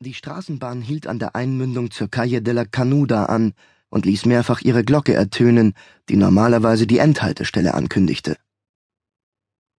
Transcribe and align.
Die 0.00 0.14
Straßenbahn 0.14 0.80
hielt 0.80 1.08
an 1.08 1.18
der 1.18 1.34
Einmündung 1.34 1.90
zur 1.90 2.08
Calle 2.08 2.40
de 2.40 2.54
la 2.54 2.64
Canuda 2.64 3.24
an 3.24 3.52
und 3.88 4.06
ließ 4.06 4.26
mehrfach 4.26 4.60
ihre 4.60 4.84
Glocke 4.84 5.12
ertönen, 5.12 5.74
die 6.08 6.14
normalerweise 6.14 6.86
die 6.86 6.98
Endhaltestelle 6.98 7.74
ankündigte. 7.74 8.36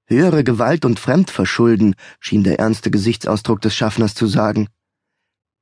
Höhere 0.08 0.44
Gewalt 0.44 0.84
und 0.84 1.00
Fremdverschulden, 1.00 1.96
schien 2.20 2.44
der 2.44 2.60
ernste 2.60 2.92
Gesichtsausdruck 2.92 3.62
des 3.62 3.74
Schaffners 3.74 4.14
zu 4.14 4.28
sagen. 4.28 4.68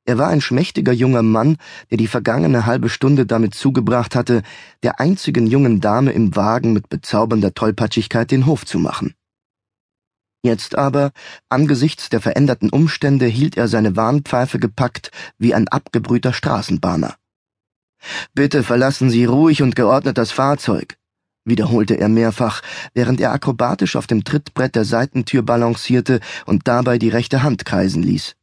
Er 0.06 0.18
war 0.18 0.30
ein 0.30 0.42
schmächtiger 0.42 0.94
junger 0.94 1.22
Mann, 1.22 1.58
der 1.92 2.00
die 2.00 2.08
vergangene 2.08 2.66
halbe 2.66 2.90
Stunde 2.90 3.28
damit 3.28 3.54
zugebracht 3.54 4.16
hatte, 4.16 4.42
der 4.82 5.00
einzigen 5.00 5.46
jungen 5.46 5.82
Dame 5.82 6.14
im 6.14 6.36
Wagen 6.36 6.74
mit 6.74 6.90
bezaubernder 6.90 7.54
Tollpatschigkeit 7.54 8.32
den 8.32 8.48
Hof 8.48 8.66
zu 8.66 8.80
machen. 8.80 9.14
Jetzt 10.48 10.78
aber, 10.78 11.12
angesichts 11.50 12.08
der 12.08 12.22
veränderten 12.22 12.70
Umstände, 12.70 13.26
hielt 13.26 13.58
er 13.58 13.68
seine 13.68 13.98
Warnpfeife 13.98 14.60
gepackt 14.60 15.12
wie 15.38 15.54
ein 15.54 15.68
abgebrühter 15.68 16.32
Straßenbahner. 16.32 17.16
Bitte 18.34 18.64
verlassen 18.64 19.10
Sie 19.10 19.26
ruhig 19.26 19.62
und 19.62 19.76
geordnet 19.76 20.18
das 20.18 20.32
Fahrzeug, 20.32 20.96
wiederholte 21.44 21.96
er 21.96 22.08
mehrfach, 22.08 22.62
während 22.94 23.20
er 23.20 23.34
akrobatisch 23.34 23.98
auf 23.98 24.08
dem 24.08 24.24
Trittbrett 24.24 24.76
der 24.76 24.86
Seitentür 24.86 25.42
balancierte 25.42 26.22
und 26.46 26.66
dabei 26.70 26.98
die 26.98 27.10
rechte 27.10 27.44
Hand 27.44 27.66
kreisen 27.66 28.02
ließ. 28.02 28.38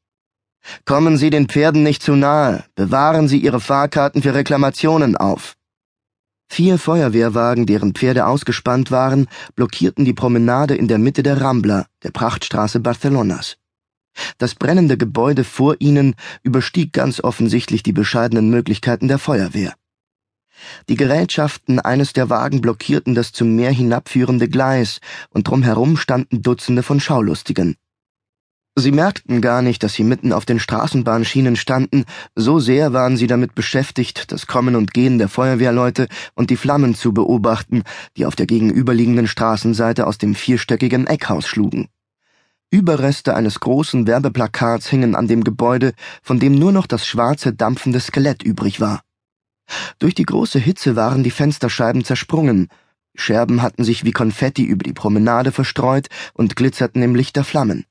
Kommen 0.85 1.17
Sie 1.17 1.31
den 1.31 1.49
Pferden 1.49 1.83
nicht 1.83 2.03
zu 2.03 2.17
nahe, 2.17 2.65
bewahren 2.75 3.29
Sie 3.29 3.39
Ihre 3.39 3.61
Fahrkarten 3.61 4.21
für 4.21 4.35
Reklamationen 4.35 5.17
auf. 5.17 5.55
Vier 6.49 6.79
Feuerwehrwagen, 6.79 7.67
deren 7.67 7.95
Pferde 7.95 8.27
ausgespannt 8.27 8.91
waren, 8.91 9.27
blockierten 9.57 10.05
die 10.05 10.13
Promenade 10.13 10.75
in 10.75 10.89
der 10.89 10.99
Mitte 10.99 11.23
der 11.23 11.41
Rambla, 11.41 11.87
der 12.03 12.11
Prachtstraße 12.11 12.81
Barcelonas. 12.81 13.57
Das 14.39 14.55
brennende 14.55 14.97
Gebäude 14.97 15.43
vor 15.43 15.77
ihnen 15.81 16.15
überstieg 16.43 16.93
ganz 16.93 17.21
offensichtlich 17.21 17.83
die 17.83 17.93
bescheidenen 17.93 18.51
Möglichkeiten 18.51 19.09
der 19.09 19.19
Feuerwehr. 19.19 19.75
Die 20.89 20.97
Gerätschaften 20.97 21.81
eines 21.81 22.13
der 22.13 22.31
Wagen 22.31 22.61
blockierten 22.61 23.15
das 23.15 23.33
zum 23.33 23.57
Meer 23.57 23.73
hinabführende 23.73 24.49
Gleis, 24.49 25.01
und 25.31 25.49
drumherum 25.49 25.97
standen 25.97 26.43
Dutzende 26.43 26.83
von 26.83 27.01
Schaulustigen. 27.01 27.77
Sie 28.77 28.91
merkten 28.91 29.41
gar 29.41 29.63
nicht, 29.63 29.85
dass 29.85 29.95
sie 29.95 30.03
mitten 30.03 30.33
auf 30.33 30.47
den 30.47 30.59
Straßenbahnschienen 30.59 31.55
standen, 31.55 32.05
so 32.35 32.59
sehr 32.59 32.93
waren 32.93 33.17
sie 33.17 33.29
damit 33.29 33.55
beschäftigt, 33.55 34.33
das 34.33 34.49
Kommen 34.49 34.75
und 34.75 34.93
Gehen 34.93 35.19
der 35.19 35.29
Feuerwehrleute 35.29 36.09
und 36.35 36.51
die 36.51 36.57
Flammen 36.57 36.97
zu 36.97 37.13
beobachten, 37.13 37.85
die 38.17 38.27
auf 38.27 38.35
der 38.35 38.47
gegenüberliegenden 38.47 39.29
Straßenseite 39.29 40.09
aus 40.09 40.19
dem 40.19 40.35
vierstöckigen 40.35 41.07
Eckhaus 41.07 41.47
schlugen. 41.47 41.89
Überreste 42.69 43.37
eines 43.37 43.61
großen 43.61 44.09
Werbeplakats 44.09 44.89
hingen 44.89 45.15
an 45.15 45.29
dem 45.29 45.45
Gebäude, 45.45 45.93
von 46.21 46.41
dem 46.41 46.57
nur 46.57 46.73
noch 46.73 46.89
das 46.89 47.07
schwarze, 47.07 47.53
dampfende 47.53 48.01
Skelett 48.01 48.43
übrig 48.43 48.81
war. 48.81 49.03
Durch 50.01 50.17
die 50.17 50.27
große 50.27 50.59
Hitze 50.59 50.97
waren 50.97 51.23
die 51.23 51.31
Fensterscheiben 51.31 52.05
zersprungen, 52.05 52.69
Scherben 53.15 53.63
hatten 53.63 53.85
sich 53.85 54.05
wie 54.05 54.11
Konfetti 54.11 54.65
über 54.65 54.83
die 54.83 54.93
Promenade 54.93 55.53
verstreut 55.53 56.09
und 56.33 56.57
glitzerten 56.57 57.01
im 57.03 57.15
Licht 57.15 57.37
der 57.37 57.45
Flammen. 57.45 57.87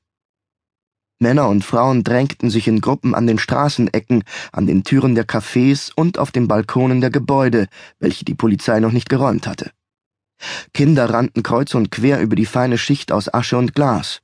Männer 1.24 1.48
und 1.48 1.64
Frauen 1.64 2.04
drängten 2.04 2.50
sich 2.50 2.68
in 2.68 2.82
Gruppen 2.82 3.14
an 3.14 3.26
den 3.26 3.38
Straßenecken, 3.38 4.24
an 4.52 4.66
den 4.66 4.84
Türen 4.84 5.14
der 5.14 5.26
Cafés 5.26 5.90
und 5.96 6.18
auf 6.18 6.32
den 6.32 6.48
Balkonen 6.48 7.00
der 7.00 7.08
Gebäude, 7.08 7.66
welche 7.98 8.26
die 8.26 8.34
Polizei 8.34 8.78
noch 8.78 8.92
nicht 8.92 9.08
geräumt 9.08 9.46
hatte. 9.46 9.70
Kinder 10.74 11.08
rannten 11.08 11.42
kreuz 11.42 11.74
und 11.74 11.90
quer 11.90 12.20
über 12.20 12.36
die 12.36 12.44
feine 12.44 12.76
Schicht 12.76 13.10
aus 13.10 13.32
Asche 13.32 13.56
und 13.56 13.74
Glas. 13.74 14.20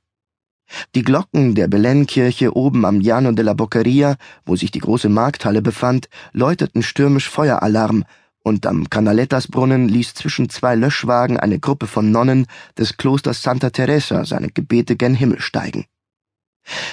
Die 0.93 1.01
Glocken 1.01 1.55
der 1.55 1.67
Belenkirche 1.67 2.55
oben 2.55 2.85
am 2.85 3.01
Llano 3.01 3.31
de 3.31 3.43
la 3.43 3.55
Boqueria, 3.55 4.15
wo 4.45 4.55
sich 4.55 4.69
die 4.69 4.79
große 4.79 5.09
Markthalle 5.09 5.63
befand, 5.63 6.07
läuteten 6.33 6.83
stürmisch 6.83 7.29
Feueralarm, 7.29 8.05
und 8.43 8.67
am 8.67 8.89
Canaletasbrunnen 8.91 9.89
ließ 9.89 10.13
zwischen 10.13 10.49
zwei 10.49 10.75
Löschwagen 10.75 11.37
eine 11.37 11.59
Gruppe 11.59 11.87
von 11.87 12.11
Nonnen 12.11 12.45
des 12.77 12.97
Klosters 12.97 13.41
Santa 13.41 13.71
Teresa 13.71 14.23
seine 14.23 14.49
Gebete 14.49 14.95
gen 14.95 15.15
Himmel 15.15 15.41
steigen. 15.41 15.85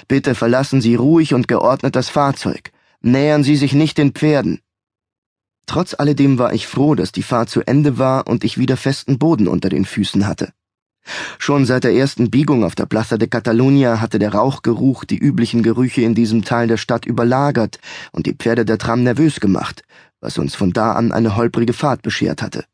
Bitte 0.08 0.34
verlassen 0.34 0.80
Sie 0.80 0.94
ruhig 0.94 1.34
und 1.34 1.48
geordnet 1.48 1.96
das 1.96 2.08
Fahrzeug. 2.08 2.72
Nähern 3.00 3.44
Sie 3.44 3.56
sich 3.56 3.72
nicht 3.72 3.98
den 3.98 4.12
Pferden. 4.12 4.60
Trotz 5.66 5.94
alledem 5.94 6.38
war 6.38 6.54
ich 6.54 6.66
froh, 6.66 6.94
dass 6.94 7.12
die 7.12 7.22
Fahrt 7.22 7.50
zu 7.50 7.60
Ende 7.60 7.98
war 7.98 8.26
und 8.26 8.42
ich 8.42 8.58
wieder 8.58 8.76
festen 8.76 9.18
Boden 9.18 9.46
unter 9.46 9.68
den 9.68 9.84
Füßen 9.84 10.26
hatte. 10.26 10.52
Schon 11.38 11.64
seit 11.64 11.84
der 11.84 11.94
ersten 11.94 12.30
Biegung 12.30 12.64
auf 12.64 12.74
der 12.74 12.86
Plaza 12.86 13.16
de 13.16 13.28
Catalunya 13.28 14.00
hatte 14.00 14.18
der 14.18 14.34
Rauchgeruch 14.34 15.04
die 15.04 15.18
üblichen 15.18 15.62
Gerüche 15.62 16.02
in 16.02 16.14
diesem 16.14 16.44
Teil 16.44 16.68
der 16.68 16.76
Stadt 16.76 17.06
überlagert 17.06 17.78
und 18.12 18.26
die 18.26 18.34
Pferde 18.34 18.64
der 18.64 18.78
Tram 18.78 19.02
nervös 19.02 19.40
gemacht, 19.40 19.82
was 20.20 20.38
uns 20.38 20.54
von 20.54 20.72
da 20.72 20.92
an 20.92 21.12
eine 21.12 21.36
holprige 21.36 21.72
Fahrt 21.72 22.02
beschert 22.02 22.42
hatte. 22.42 22.64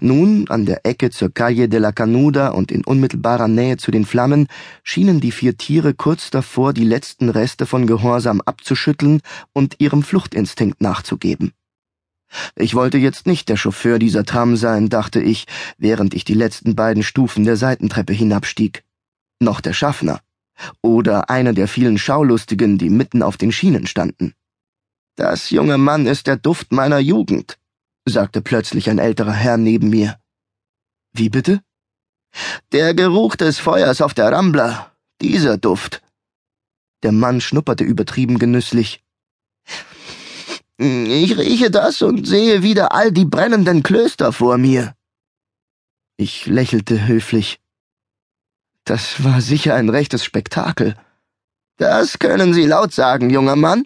Nun, 0.00 0.46
an 0.48 0.66
der 0.66 0.84
Ecke 0.84 1.10
zur 1.10 1.32
Calle 1.32 1.68
de 1.68 1.80
la 1.80 1.92
Canuda 1.92 2.48
und 2.48 2.70
in 2.70 2.84
unmittelbarer 2.84 3.48
Nähe 3.48 3.76
zu 3.76 3.90
den 3.90 4.04
Flammen, 4.04 4.48
schienen 4.82 5.20
die 5.20 5.32
vier 5.32 5.56
Tiere 5.56 5.94
kurz 5.94 6.30
davor, 6.30 6.72
die 6.72 6.84
letzten 6.84 7.28
Reste 7.28 7.66
von 7.66 7.86
Gehorsam 7.86 8.40
abzuschütteln 8.40 9.20
und 9.52 9.76
ihrem 9.78 10.02
Fluchtinstinkt 10.02 10.80
nachzugeben. 10.80 11.52
Ich 12.56 12.74
wollte 12.74 12.98
jetzt 12.98 13.26
nicht 13.26 13.48
der 13.48 13.56
Chauffeur 13.56 13.98
dieser 13.98 14.24
Tram 14.24 14.56
sein, 14.56 14.88
dachte 14.88 15.20
ich, 15.20 15.46
während 15.78 16.14
ich 16.14 16.24
die 16.24 16.34
letzten 16.34 16.74
beiden 16.74 17.02
Stufen 17.02 17.44
der 17.44 17.56
Seitentreppe 17.56 18.12
hinabstieg. 18.12 18.82
Noch 19.40 19.60
der 19.60 19.72
Schaffner. 19.72 20.20
Oder 20.82 21.30
einer 21.30 21.52
der 21.52 21.68
vielen 21.68 21.98
Schaulustigen, 21.98 22.78
die 22.78 22.90
mitten 22.90 23.22
auf 23.22 23.36
den 23.36 23.52
Schienen 23.52 23.86
standen. 23.86 24.34
Das 25.16 25.50
junge 25.50 25.78
Mann 25.78 26.06
ist 26.06 26.26
der 26.26 26.36
Duft 26.36 26.72
meiner 26.72 26.98
Jugend 26.98 27.56
sagte 28.04 28.42
plötzlich 28.42 28.90
ein 28.90 28.98
älterer 28.98 29.32
Herr 29.32 29.56
neben 29.56 29.90
mir. 29.90 30.18
Wie 31.12 31.28
bitte? 31.28 31.60
Der 32.72 32.94
Geruch 32.94 33.36
des 33.36 33.58
Feuers 33.58 34.00
auf 34.00 34.14
der 34.14 34.32
Rambla, 34.32 34.92
dieser 35.20 35.56
Duft. 35.56 36.02
Der 37.02 37.12
Mann 37.12 37.40
schnupperte 37.40 37.84
übertrieben 37.84 38.38
genüsslich. 38.38 39.02
Ich 40.76 41.38
rieche 41.38 41.70
das 41.70 42.02
und 42.02 42.26
sehe 42.26 42.62
wieder 42.62 42.92
all 42.92 43.12
die 43.12 43.24
brennenden 43.24 43.82
Klöster 43.82 44.32
vor 44.32 44.58
mir. 44.58 44.94
Ich 46.16 46.46
lächelte 46.46 47.06
höflich. 47.06 47.60
Das 48.84 49.22
war 49.22 49.40
sicher 49.40 49.74
ein 49.74 49.88
rechtes 49.88 50.24
Spektakel. 50.24 50.96
Das 51.76 52.18
können 52.18 52.52
Sie 52.52 52.66
laut 52.66 52.92
sagen, 52.92 53.30
junger 53.30 53.56
Mann. 53.56 53.84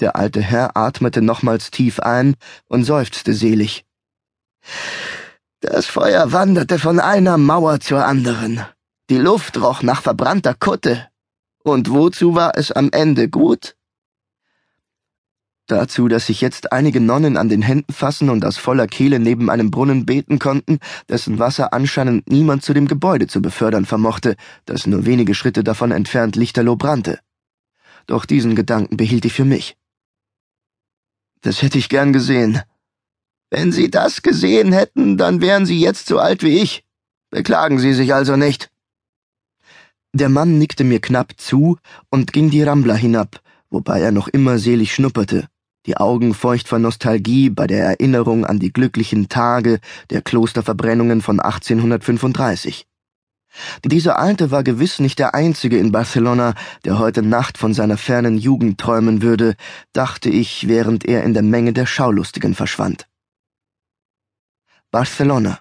Der 0.00 0.16
alte 0.16 0.40
Herr 0.40 0.76
atmete 0.76 1.22
nochmals 1.22 1.70
tief 1.70 2.00
ein 2.00 2.34
und 2.68 2.84
seufzte 2.84 3.34
selig. 3.34 3.84
Das 5.60 5.86
Feuer 5.86 6.32
wanderte 6.32 6.78
von 6.78 6.98
einer 6.98 7.38
Mauer 7.38 7.80
zur 7.80 8.04
anderen. 8.04 8.64
Die 9.10 9.18
Luft 9.18 9.60
roch 9.60 9.82
nach 9.82 10.02
verbrannter 10.02 10.54
Kutte. 10.54 11.08
Und 11.62 11.90
wozu 11.90 12.34
war 12.34 12.56
es 12.56 12.72
am 12.72 12.90
Ende 12.90 13.28
gut? 13.28 13.76
Dazu, 15.68 16.08
dass 16.08 16.26
sich 16.26 16.40
jetzt 16.40 16.72
einige 16.72 17.00
Nonnen 17.00 17.36
an 17.36 17.48
den 17.48 17.62
Händen 17.62 17.92
fassen 17.92 18.28
und 18.30 18.44
aus 18.44 18.56
voller 18.56 18.88
Kehle 18.88 19.20
neben 19.20 19.48
einem 19.48 19.70
Brunnen 19.70 20.04
beten 20.04 20.38
konnten, 20.38 20.78
dessen 21.08 21.38
Wasser 21.38 21.72
anscheinend 21.72 22.28
niemand 22.28 22.64
zu 22.64 22.74
dem 22.74 22.88
Gebäude 22.88 23.28
zu 23.28 23.40
befördern 23.40 23.86
vermochte, 23.86 24.34
das 24.64 24.86
nur 24.86 25.06
wenige 25.06 25.34
Schritte 25.34 25.62
davon 25.62 25.92
entfernt 25.92 26.34
lichterloh 26.34 26.76
brannte. 26.76 27.20
Doch 28.06 28.24
diesen 28.26 28.56
Gedanken 28.56 28.96
behielt 28.96 29.24
ich 29.24 29.32
für 29.32 29.44
mich. 29.44 29.76
Das 31.42 31.60
hätte 31.62 31.78
ich 31.78 31.88
gern 31.88 32.12
gesehen. 32.12 32.62
Wenn 33.50 33.70
Sie 33.70 33.90
das 33.90 34.22
gesehen 34.22 34.72
hätten, 34.72 35.18
dann 35.18 35.40
wären 35.40 35.66
Sie 35.66 35.78
jetzt 35.78 36.06
so 36.06 36.18
alt 36.18 36.42
wie 36.42 36.58
ich. 36.58 36.84
Beklagen 37.30 37.78
Sie 37.78 37.92
sich 37.92 38.14
also 38.14 38.36
nicht. 38.36 38.70
Der 40.14 40.28
Mann 40.28 40.58
nickte 40.58 40.84
mir 40.84 41.00
knapp 41.00 41.38
zu 41.38 41.78
und 42.10 42.32
ging 42.32 42.50
die 42.50 42.62
Rambla 42.62 42.94
hinab, 42.94 43.40
wobei 43.70 44.00
er 44.00 44.12
noch 44.12 44.28
immer 44.28 44.58
selig 44.58 44.94
schnupperte, 44.94 45.48
die 45.86 45.96
Augen 45.96 46.34
feucht 46.34 46.68
vor 46.68 46.78
Nostalgie 46.78 47.50
bei 47.50 47.66
der 47.66 47.84
Erinnerung 47.84 48.44
an 48.44 48.58
die 48.58 48.72
glücklichen 48.72 49.28
Tage 49.28 49.80
der 50.10 50.22
Klosterverbrennungen 50.22 51.22
von 51.22 51.40
1835. 51.40 52.86
Dieser 53.84 54.18
Alte 54.18 54.50
war 54.50 54.62
gewiss 54.62 54.98
nicht 54.98 55.18
der 55.18 55.34
Einzige 55.34 55.78
in 55.78 55.92
Barcelona, 55.92 56.54
der 56.84 56.98
heute 56.98 57.22
Nacht 57.22 57.58
von 57.58 57.74
seiner 57.74 57.98
fernen 57.98 58.38
Jugend 58.38 58.78
träumen 58.78 59.22
würde, 59.22 59.56
dachte 59.92 60.30
ich, 60.30 60.68
während 60.68 61.04
er 61.04 61.24
in 61.24 61.34
der 61.34 61.42
Menge 61.42 61.72
der 61.72 61.86
Schaulustigen 61.86 62.54
verschwand. 62.54 63.08
Barcelona. 64.90 65.58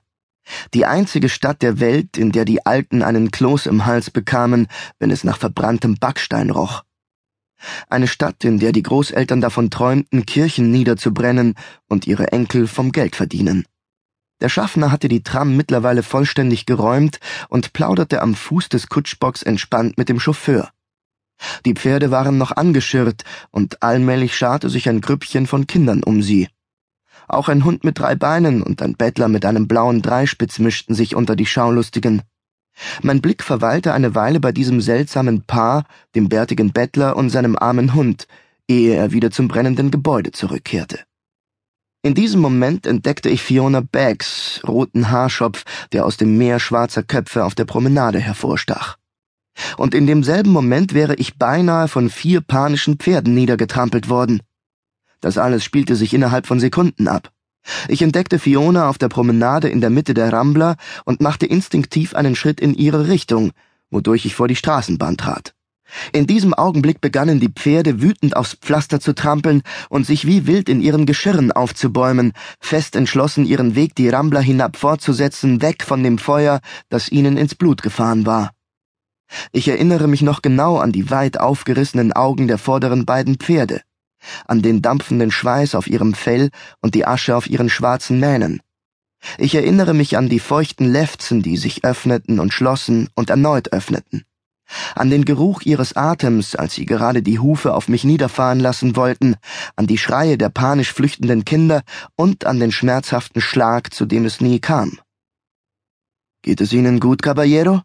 Die 0.74 0.86
einzige 0.86 1.30
Stadt 1.30 1.62
der 1.62 1.80
Welt, 1.80 2.18
in 2.18 2.32
der 2.32 2.46
die 2.46 2.66
Alten 2.66 3.04
einen 3.04 3.32
Kloß 3.32 3.68
im 3.68 3.86
Hals 3.86 4.10
bekamen, 4.10 4.68
wenn 5.00 5.12
es 5.12 5.24
nach 5.24 5.38
verbranntem 5.38 5.96
Backstein 5.96 6.50
roch. 6.50 6.84
Eine 7.90 8.08
Stadt, 8.08 8.44
in 8.44 8.60
der 8.60 8.72
die 8.72 8.84
Großeltern 8.84 9.40
davon 9.40 9.70
träumten, 9.70 10.26
Kirchen 10.26 10.72
niederzubrennen 10.72 11.56
und 11.88 12.08
ihre 12.08 12.32
Enkel 12.32 12.68
vom 12.68 12.92
Geld 12.92 13.16
verdienen. 13.16 13.66
Der 14.42 14.50
Schaffner 14.50 14.92
hatte 14.92 15.08
die 15.08 15.24
Tram 15.24 15.56
mittlerweile 15.56 16.04
vollständig 16.04 16.66
geräumt 16.66 17.20
und 17.48 17.74
plauderte 17.74 18.22
am 18.22 18.34
Fuß 18.36 18.70
des 18.70 18.90
Kutschbocks 18.90 19.44
entspannt 19.44 19.98
mit 19.98 20.10
dem 20.10 20.20
Chauffeur. 20.20 20.72
Die 21.66 21.74
Pferde 21.74 22.12
waren 22.12 22.38
noch 22.38 22.52
angeschirrt, 22.52 23.24
und 23.52 23.82
allmählich 23.84 24.36
scharte 24.36 24.70
sich 24.70 24.90
ein 24.90 25.02
Grüppchen 25.02 25.48
von 25.48 25.68
Kindern 25.68 26.04
um 26.04 26.22
sie. 26.22 26.48
Auch 27.28 27.50
ein 27.50 27.64
Hund 27.64 27.84
mit 27.84 28.00
drei 28.00 28.16
Beinen 28.16 28.62
und 28.62 28.82
ein 28.82 28.96
Bettler 28.96 29.28
mit 29.28 29.46
einem 29.46 29.68
blauen 29.68 30.02
Dreispitz 30.02 30.60
mischten 30.60 30.96
sich 30.96 31.16
unter 31.16 31.36
die 31.36 31.46
Schaulustigen. 31.46 32.24
Mein 33.02 33.22
Blick 33.22 33.44
verweilte 33.44 33.94
eine 33.94 34.16
Weile 34.16 34.40
bei 34.40 34.52
diesem 34.52 34.82
seltsamen 34.82 35.44
Paar, 35.44 35.86
dem 36.16 36.30
bärtigen 36.30 36.72
Bettler 36.72 37.16
und 37.16 37.30
seinem 37.30 37.56
armen 37.58 37.94
Hund, 37.94 38.28
ehe 38.68 38.96
er 38.96 39.12
wieder 39.12 39.32
zum 39.32 39.48
brennenden 39.48 39.92
Gebäude 39.92 40.32
zurückkehrte. 40.32 41.00
In 42.04 42.16
diesem 42.16 42.42
Moment 42.42 42.88
entdeckte 42.88 43.30
ich 43.30 43.44
Fiona 43.44 43.82
Baggs, 43.82 44.62
roten 44.68 45.12
Haarschopf, 45.12 45.64
der 45.92 46.04
aus 46.04 46.18
dem 46.18 46.36
Meer 46.36 46.60
schwarzer 46.60 47.04
Köpfe 47.04 47.46
auf 47.46 47.54
der 47.54 47.66
Promenade 47.66 48.20
hervorstach. 48.20 48.98
Und 49.78 49.94
in 49.94 50.08
demselben 50.08 50.52
Moment 50.52 50.96
wäre 50.96 51.14
ich 51.16 51.38
beinahe 51.38 51.88
von 51.88 52.10
vier 52.10 52.42
panischen 52.42 52.96
Pferden 52.96 53.36
niedergetrampelt 53.36 54.10
worden. 54.10 54.42
Das 55.20 55.38
alles 55.38 55.64
spielte 55.64 55.96
sich 55.96 56.16
innerhalb 56.16 56.48
von 56.48 56.60
Sekunden 56.60 57.08
ab. 57.08 57.32
Ich 57.88 58.02
entdeckte 58.02 58.40
Fiona 58.40 58.90
auf 58.90 58.98
der 58.98 59.10
Promenade 59.10 59.70
in 59.70 59.80
der 59.80 59.92
Mitte 59.92 60.16
der 60.16 60.34
Rambla 60.34 60.78
und 61.06 61.22
machte 61.22 61.46
instinktiv 61.46 62.16
einen 62.16 62.36
Schritt 62.36 62.60
in 62.60 62.74
ihre 62.74 63.10
Richtung, 63.10 63.52
wodurch 63.92 64.26
ich 64.26 64.34
vor 64.34 64.48
die 64.48 64.56
Straßenbahn 64.56 65.18
trat. 65.18 65.54
In 66.14 66.28
diesem 66.28 66.54
Augenblick 66.54 67.02
begannen 67.02 67.40
die 67.40 67.50
Pferde 67.50 68.02
wütend 68.02 68.36
aufs 68.36 68.54
Pflaster 68.54 69.00
zu 69.00 69.14
trampeln 69.14 69.62
und 69.90 70.06
sich 70.06 70.26
wie 70.26 70.48
wild 70.48 70.70
in 70.70 70.82
ihren 70.82 71.06
Geschirren 71.06 71.52
aufzubäumen, 71.52 72.34
fest 72.60 72.96
entschlossen, 72.96 73.46
ihren 73.46 73.76
Weg 73.76 73.96
die 73.96 74.10
Rambla 74.10 74.40
hinab 74.40 74.78
fortzusetzen, 74.78 75.62
weg 75.62 75.84
von 75.84 76.04
dem 76.04 76.18
Feuer, 76.18 76.62
das 76.90 77.12
ihnen 77.12 77.38
ins 77.38 77.56
Blut 77.56 77.82
gefahren 77.82 78.26
war. 78.26 78.52
Ich 79.52 79.68
erinnere 79.68 80.08
mich 80.08 80.22
noch 80.22 80.42
genau 80.42 80.78
an 80.78 80.92
die 80.92 81.10
weit 81.10 81.40
aufgerissenen 81.40 82.12
Augen 82.14 82.48
der 82.48 82.58
vorderen 82.58 83.06
beiden 83.06 83.36
Pferde 83.36 83.82
an 84.48 84.62
den 84.62 84.82
dampfenden 84.82 85.32
Schweiß 85.32 85.76
auf 85.76 85.88
ihrem 85.88 86.14
Fell 86.14 86.50
und 86.82 86.96
die 86.96 87.06
Asche 87.06 87.36
auf 87.36 87.48
ihren 87.48 87.70
schwarzen 87.70 88.20
Mähnen. 88.20 88.62
Ich 89.38 89.54
erinnere 89.54 89.94
mich 89.94 90.18
an 90.18 90.30
die 90.30 90.40
feuchten 90.40 90.92
Lefzen, 90.92 91.44
die 91.44 91.58
sich 91.58 91.84
öffneten 91.84 92.40
und 92.40 92.54
schlossen 92.54 93.10
und 93.16 93.30
erneut 93.30 93.72
öffneten. 93.72 94.24
An 94.96 95.10
den 95.10 95.26
Geruch 95.26 95.62
ihres 95.62 95.96
Atems, 95.96 96.56
als 96.56 96.76
sie 96.76 96.86
gerade 96.86 97.22
die 97.22 97.40
Hufe 97.40 97.74
auf 97.74 97.88
mich 97.88 98.04
niederfahren 98.04 98.60
lassen 98.60 98.96
wollten, 98.96 99.36
an 99.76 99.88
die 99.88 99.98
Schreie 99.98 100.38
der 100.38 100.50
panisch 100.50 100.94
flüchtenden 100.94 101.46
Kinder 101.46 101.84
und 102.16 102.46
an 102.46 102.60
den 102.60 102.72
schmerzhaften 102.72 103.42
Schlag, 103.42 103.94
zu 103.94 104.06
dem 104.06 104.26
es 104.26 104.42
nie 104.42 104.60
kam. 104.60 105.00
Geht 106.44 106.62
es 106.62 106.74
Ihnen 106.74 107.00
gut, 107.00 107.22
Caballero? 107.22 107.82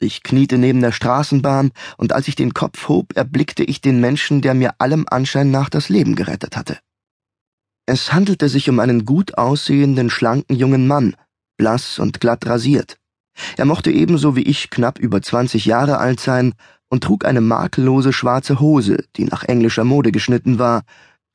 Ich 0.00 0.22
kniete 0.22 0.58
neben 0.58 0.80
der 0.80 0.92
Straßenbahn, 0.92 1.70
und 1.96 2.12
als 2.12 2.28
ich 2.28 2.36
den 2.36 2.54
Kopf 2.54 2.88
hob, 2.88 3.16
erblickte 3.16 3.64
ich 3.64 3.80
den 3.80 4.00
Menschen, 4.00 4.40
der 4.40 4.54
mir 4.54 4.74
allem 4.78 5.06
Anschein 5.08 5.50
nach 5.50 5.68
das 5.68 5.88
Leben 5.88 6.14
gerettet 6.14 6.56
hatte. 6.56 6.78
Es 7.86 8.12
handelte 8.12 8.48
sich 8.48 8.68
um 8.70 8.80
einen 8.80 9.04
gut 9.04 9.36
aussehenden, 9.36 10.10
schlanken 10.10 10.56
jungen 10.56 10.86
Mann, 10.86 11.16
blass 11.56 11.98
und 11.98 12.20
glatt 12.20 12.46
rasiert. 12.46 12.98
Er 13.56 13.64
mochte 13.64 13.90
ebenso 13.90 14.36
wie 14.36 14.42
ich 14.42 14.70
knapp 14.70 14.98
über 14.98 15.22
zwanzig 15.22 15.64
Jahre 15.66 15.98
alt 15.98 16.20
sein 16.20 16.54
und 16.88 17.04
trug 17.04 17.24
eine 17.24 17.40
makellose 17.40 18.12
schwarze 18.12 18.60
Hose, 18.60 19.04
die 19.16 19.24
nach 19.24 19.44
englischer 19.44 19.84
Mode 19.84 20.12
geschnitten 20.12 20.58
war, 20.58 20.82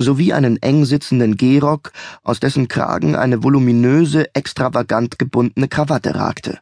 sowie 0.02 0.32
einen 0.34 0.62
eng 0.62 0.86
sitzenden 0.86 1.36
Gehrock, 1.36 1.92
aus 2.24 2.40
dessen 2.40 2.68
Kragen 2.68 3.16
eine 3.16 3.44
voluminöse, 3.44 4.34
extravagant 4.34 5.20
gebundene 5.20 5.68
Krawatte 5.68 6.16
ragte. 6.16 6.60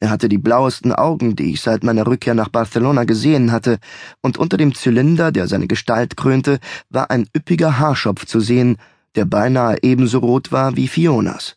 Er 0.00 0.10
hatte 0.10 0.28
die 0.28 0.38
blauesten 0.38 0.92
Augen, 0.92 1.36
die 1.36 1.52
ich 1.52 1.60
seit 1.60 1.84
meiner 1.84 2.06
Rückkehr 2.06 2.34
nach 2.34 2.48
Barcelona 2.48 3.04
gesehen 3.04 3.52
hatte, 3.52 3.78
und 4.22 4.38
unter 4.38 4.56
dem 4.56 4.74
Zylinder, 4.74 5.32
der 5.32 5.46
seine 5.46 5.66
Gestalt 5.66 6.16
krönte, 6.16 6.58
war 6.90 7.10
ein 7.10 7.26
üppiger 7.36 7.78
Haarschopf 7.78 8.26
zu 8.26 8.40
sehen, 8.40 8.76
der 9.14 9.24
beinahe 9.24 9.78
ebenso 9.82 10.18
rot 10.18 10.50
war 10.52 10.76
wie 10.76 10.88
Fionas. 10.88 11.56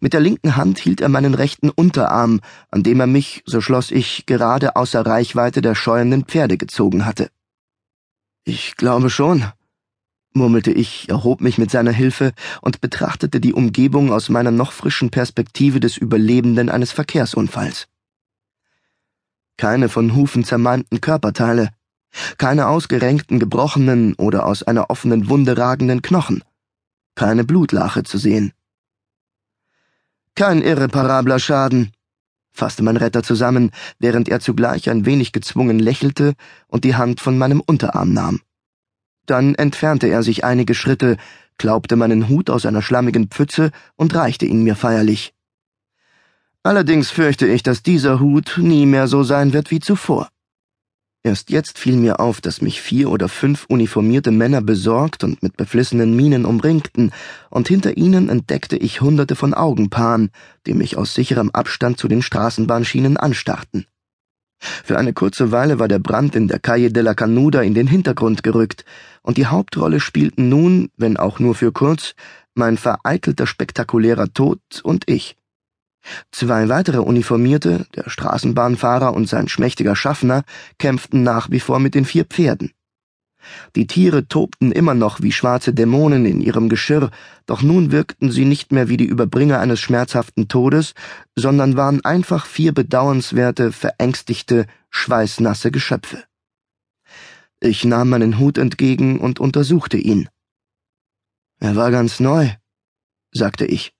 Mit 0.00 0.12
der 0.12 0.20
linken 0.20 0.56
Hand 0.56 0.78
hielt 0.78 1.00
er 1.00 1.08
meinen 1.08 1.34
rechten 1.34 1.70
Unterarm, 1.70 2.40
an 2.70 2.82
dem 2.82 3.00
er 3.00 3.06
mich, 3.06 3.42
so 3.46 3.60
schloss 3.60 3.90
ich, 3.90 4.26
gerade 4.26 4.76
außer 4.76 5.04
Reichweite 5.04 5.62
der 5.62 5.74
scheuenden 5.74 6.24
Pferde 6.24 6.58
gezogen 6.58 7.06
hatte. 7.06 7.30
Ich 8.44 8.76
glaube 8.76 9.08
schon, 9.08 9.44
murmelte 10.34 10.72
ich, 10.72 11.08
erhob 11.08 11.40
mich 11.40 11.58
mit 11.58 11.70
seiner 11.70 11.92
Hilfe 11.92 12.32
und 12.60 12.80
betrachtete 12.80 13.40
die 13.40 13.52
Umgebung 13.52 14.12
aus 14.12 14.28
meiner 14.28 14.50
noch 14.50 14.72
frischen 14.72 15.10
Perspektive 15.10 15.80
des 15.80 15.96
Überlebenden 15.96 16.68
eines 16.68 16.92
Verkehrsunfalls. 16.92 17.88
Keine 19.56 19.88
von 19.88 20.14
Hufen 20.14 20.44
zermalmten 20.44 21.00
Körperteile, 21.00 21.70
keine 22.36 22.66
ausgerenkten, 22.66 23.38
gebrochenen 23.38 24.14
oder 24.14 24.46
aus 24.46 24.62
einer 24.62 24.90
offenen 24.90 25.28
Wunde 25.28 25.56
ragenden 25.56 26.02
Knochen, 26.02 26.42
keine 27.14 27.44
Blutlache 27.44 28.02
zu 28.02 28.18
sehen. 28.18 28.52
Kein 30.34 30.62
irreparabler 30.62 31.38
Schaden, 31.38 31.92
fasste 32.52 32.82
mein 32.82 32.96
Retter 32.96 33.22
zusammen, 33.22 33.70
während 33.98 34.28
er 34.28 34.40
zugleich 34.40 34.88
ein 34.88 35.04
wenig 35.04 35.32
gezwungen 35.32 35.78
lächelte 35.78 36.34
und 36.68 36.84
die 36.84 36.96
Hand 36.96 37.20
von 37.20 37.36
meinem 37.36 37.60
Unterarm 37.60 38.12
nahm. 38.12 38.40
Dann 39.26 39.54
entfernte 39.54 40.08
er 40.08 40.22
sich 40.22 40.44
einige 40.44 40.74
Schritte, 40.74 41.16
klaubte 41.58 41.96
meinen 41.96 42.28
Hut 42.28 42.48
aus 42.48 42.66
einer 42.66 42.82
schlammigen 42.82 43.28
Pfütze 43.28 43.70
und 43.96 44.14
reichte 44.14 44.46
ihn 44.46 44.64
mir 44.64 44.74
feierlich. 44.74 45.34
Allerdings 46.62 47.10
fürchte 47.10 47.46
ich, 47.46 47.62
dass 47.62 47.82
dieser 47.82 48.18
Hut 48.20 48.54
nie 48.56 48.86
mehr 48.86 49.08
so 49.08 49.24
sein 49.24 49.52
wird 49.52 49.70
wie 49.70 49.80
zuvor. 49.80 50.28
Erst 51.24 51.50
jetzt 51.50 51.78
fiel 51.78 51.96
mir 51.96 52.18
auf, 52.18 52.40
dass 52.40 52.62
mich 52.62 52.82
vier 52.82 53.08
oder 53.08 53.28
fünf 53.28 53.66
uniformierte 53.68 54.32
Männer 54.32 54.60
besorgt 54.60 55.22
und 55.22 55.40
mit 55.40 55.56
beflissenen 55.56 56.16
Mienen 56.16 56.44
umringten, 56.44 57.12
und 57.48 57.68
hinter 57.68 57.96
ihnen 57.96 58.28
entdeckte 58.28 58.76
ich 58.76 59.00
hunderte 59.00 59.36
von 59.36 59.54
Augenpaaren, 59.54 60.30
die 60.66 60.74
mich 60.74 60.96
aus 60.96 61.14
sicherem 61.14 61.50
Abstand 61.50 61.98
zu 61.98 62.08
den 62.08 62.22
Straßenbahnschienen 62.22 63.16
anstarrten. 63.16 63.86
Für 64.58 64.98
eine 64.98 65.12
kurze 65.12 65.52
Weile 65.52 65.78
war 65.78 65.86
der 65.86 66.00
Brand 66.00 66.34
in 66.34 66.48
der 66.48 66.58
Calle 66.58 66.90
de 66.90 67.02
la 67.04 67.14
Canuda 67.14 67.62
in 67.62 67.74
den 67.74 67.86
Hintergrund 67.86 68.42
gerückt, 68.42 68.84
und 69.22 69.36
die 69.36 69.46
Hauptrolle 69.46 70.00
spielten 70.00 70.48
nun, 70.48 70.90
wenn 70.96 71.16
auch 71.16 71.38
nur 71.38 71.54
für 71.54 71.70
kurz, 71.70 72.14
mein 72.54 72.76
vereitelter 72.76 73.46
spektakulärer 73.46 74.32
Tod 74.32 74.60
und 74.82 75.08
ich. 75.08 75.36
Zwei 76.30 76.68
weitere 76.68 76.98
Uniformierte, 76.98 77.86
der 77.94 78.10
Straßenbahnfahrer 78.10 79.14
und 79.14 79.28
sein 79.28 79.48
schmächtiger 79.48 79.96
Schaffner, 79.96 80.44
kämpften 80.78 81.22
nach 81.22 81.50
wie 81.50 81.60
vor 81.60 81.78
mit 81.78 81.94
den 81.94 82.04
vier 82.04 82.24
Pferden. 82.24 82.72
Die 83.74 83.86
Tiere 83.86 84.28
tobten 84.28 84.72
immer 84.72 84.94
noch 84.94 85.20
wie 85.20 85.32
schwarze 85.32 85.74
Dämonen 85.74 86.26
in 86.26 86.40
ihrem 86.40 86.68
Geschirr, 86.68 87.10
doch 87.46 87.62
nun 87.62 87.90
wirkten 87.90 88.30
sie 88.30 88.44
nicht 88.44 88.72
mehr 88.72 88.88
wie 88.88 88.96
die 88.96 89.04
Überbringer 89.04 89.58
eines 89.58 89.80
schmerzhaften 89.80 90.48
Todes, 90.48 90.94
sondern 91.36 91.76
waren 91.76 92.04
einfach 92.04 92.46
vier 92.46 92.72
bedauernswerte, 92.72 93.72
verängstigte, 93.72 94.66
schweißnasse 94.90 95.70
Geschöpfe. 95.70 96.24
Ich 97.60 97.84
nahm 97.84 98.10
meinen 98.10 98.38
Hut 98.38 98.58
entgegen 98.58 99.20
und 99.20 99.40
untersuchte 99.40 99.96
ihn. 99.96 100.28
Er 101.60 101.76
war 101.76 101.90
ganz 101.90 102.18
neu, 102.18 102.50
sagte 103.32 103.66
ich. 103.66 103.92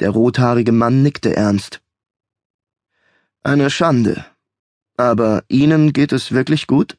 Der 0.00 0.10
rothaarige 0.10 0.72
Mann 0.72 1.02
nickte 1.02 1.36
ernst. 1.36 1.80
Eine 3.42 3.70
Schande. 3.70 4.24
Aber 4.96 5.42
Ihnen 5.48 5.92
geht 5.92 6.12
es 6.12 6.32
wirklich 6.32 6.66
gut? 6.66 6.96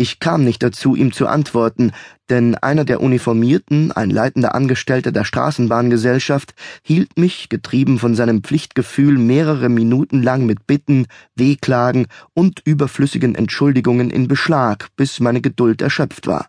Ich 0.00 0.20
kam 0.20 0.44
nicht 0.44 0.62
dazu, 0.62 0.94
ihm 0.94 1.12
zu 1.12 1.26
antworten, 1.26 1.90
denn 2.30 2.54
einer 2.54 2.84
der 2.84 3.00
Uniformierten, 3.00 3.90
ein 3.90 4.10
leitender 4.10 4.54
Angestellter 4.54 5.10
der 5.10 5.24
Straßenbahngesellschaft, 5.24 6.54
hielt 6.84 7.18
mich, 7.18 7.48
getrieben 7.48 7.98
von 7.98 8.14
seinem 8.14 8.44
Pflichtgefühl, 8.44 9.18
mehrere 9.18 9.68
Minuten 9.68 10.22
lang 10.22 10.46
mit 10.46 10.68
Bitten, 10.68 11.06
Wehklagen 11.34 12.06
und 12.32 12.62
überflüssigen 12.64 13.34
Entschuldigungen 13.34 14.10
in 14.10 14.28
Beschlag, 14.28 14.86
bis 14.94 15.18
meine 15.18 15.40
Geduld 15.40 15.82
erschöpft 15.82 16.28
war. 16.28 16.46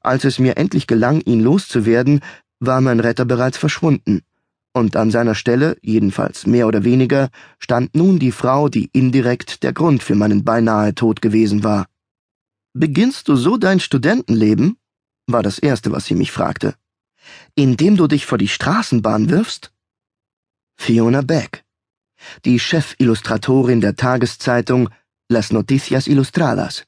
Als 0.00 0.24
es 0.24 0.38
mir 0.38 0.56
endlich 0.56 0.86
gelang, 0.86 1.20
ihn 1.20 1.40
loszuwerden, 1.40 2.20
war 2.66 2.80
mein 2.80 3.00
Retter 3.00 3.24
bereits 3.24 3.58
verschwunden, 3.58 4.22
und 4.72 4.96
an 4.96 5.10
seiner 5.10 5.34
Stelle, 5.34 5.76
jedenfalls 5.82 6.46
mehr 6.46 6.66
oder 6.66 6.82
weniger, 6.84 7.30
stand 7.58 7.94
nun 7.94 8.18
die 8.18 8.32
Frau, 8.32 8.68
die 8.68 8.90
indirekt 8.92 9.62
der 9.62 9.72
Grund 9.72 10.02
für 10.02 10.16
meinen 10.16 10.44
beinahe 10.44 10.94
Tod 10.94 11.22
gewesen 11.22 11.62
war. 11.62 11.86
Beginnst 12.72 13.28
du 13.28 13.36
so 13.36 13.56
dein 13.56 13.78
Studentenleben? 13.78 14.76
war 15.26 15.42
das 15.42 15.58
Erste, 15.58 15.92
was 15.92 16.06
sie 16.06 16.16
mich 16.16 16.32
fragte. 16.32 16.74
Indem 17.54 17.96
du 17.96 18.08
dich 18.08 18.26
vor 18.26 18.36
die 18.36 18.48
Straßenbahn 18.48 19.30
wirfst? 19.30 19.72
Fiona 20.76 21.22
Beck, 21.22 21.64
die 22.44 22.58
Chefillustratorin 22.58 23.80
der 23.80 23.96
Tageszeitung 23.96 24.90
Las 25.28 25.52
Noticias 25.52 26.06
Ilustradas. 26.06 26.84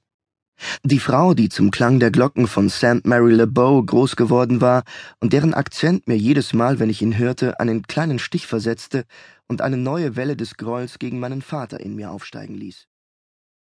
Die 0.82 0.98
Frau, 0.98 1.34
die 1.34 1.48
zum 1.48 1.70
Klang 1.70 2.00
der 2.00 2.10
Glocken 2.10 2.46
von 2.46 2.70
St. 2.70 3.04
Mary 3.04 3.32
Le 3.34 3.46
Beau 3.46 3.82
groß 3.82 4.16
geworden 4.16 4.60
war 4.60 4.84
und 5.20 5.32
deren 5.32 5.54
Akzent 5.54 6.08
mir 6.08 6.16
jedes 6.16 6.52
Mal, 6.52 6.78
wenn 6.78 6.90
ich 6.90 7.02
ihn 7.02 7.18
hörte, 7.18 7.60
einen 7.60 7.82
kleinen 7.82 8.18
Stich 8.18 8.46
versetzte 8.46 9.04
und 9.48 9.60
eine 9.62 9.76
neue 9.76 10.16
Welle 10.16 10.36
des 10.36 10.56
Grolls 10.56 10.98
gegen 10.98 11.18
meinen 11.18 11.42
Vater 11.42 11.80
in 11.80 11.94
mir 11.94 12.10
aufsteigen 12.10 12.54
ließ. 12.54 12.86